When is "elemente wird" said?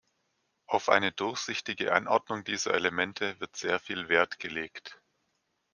2.73-3.55